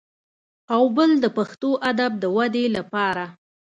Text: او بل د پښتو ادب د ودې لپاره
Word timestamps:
او 0.73 0.83
بل 0.97 1.11
د 1.23 1.25
پښتو 1.37 1.69
ادب 1.89 2.11
د 2.19 2.25
ودې 2.35 2.65
لپاره 2.77 3.25